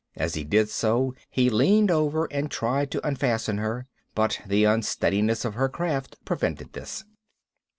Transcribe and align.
As 0.15 0.33
he 0.33 0.43
did 0.43 0.67
so, 0.67 1.13
he 1.29 1.51
leaned 1.51 1.91
over 1.91 2.27
and 2.31 2.49
tried 2.49 2.89
to 2.89 3.07
unfasten 3.07 3.59
her. 3.59 3.85
But 4.15 4.41
the 4.47 4.63
unsteadiness 4.63 5.45
of 5.45 5.53
her 5.53 5.69
craft 5.69 6.15
prevented 6.25 6.73
this. 6.73 7.03